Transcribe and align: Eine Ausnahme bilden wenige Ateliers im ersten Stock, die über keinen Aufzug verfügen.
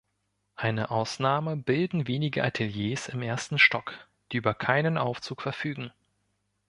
Eine 0.55 0.89
Ausnahme 0.89 1.55
bilden 1.55 2.07
wenige 2.07 2.43
Ateliers 2.43 3.07
im 3.07 3.21
ersten 3.21 3.59
Stock, 3.59 3.93
die 4.31 4.37
über 4.37 4.55
keinen 4.55 4.97
Aufzug 4.97 5.43
verfügen. 5.43 5.91